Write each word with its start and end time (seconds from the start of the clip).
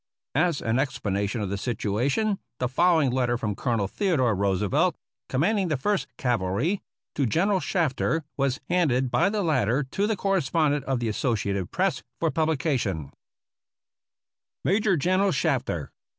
As 0.33 0.63
an 0.63 0.79
explanation 0.79 1.41
of 1.41 1.49
the 1.51 1.59
situation 1.59 2.39
the 2.57 2.67
following 2.67 3.11
letter 3.11 3.37
from 3.37 3.55
Colonel 3.55 3.87
Theodore 3.87 4.33
Roosevelt, 4.33 4.95
commanding 5.29 5.67
the 5.67 5.77
First 5.77 6.07
Cavalry, 6.17 6.81
to 7.13 7.27
General 7.27 7.59
Shafter, 7.59 8.23
was 8.35 8.59
handed 8.67 9.11
by 9.11 9.29
the 9.29 9.43
latter 9.43 9.83
to 9.83 10.07
the 10.07 10.15
correspondent 10.17 10.85
of 10.85 11.01
The 11.01 11.07
Associated 11.09 11.69
Press 11.69 12.01
for 12.19 12.31
publication: 12.31 13.11
Major 14.65 14.97
General 14.97 15.31
Shafter. 15.31 15.91